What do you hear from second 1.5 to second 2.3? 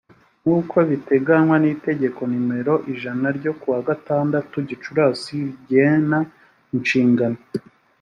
n’itegeko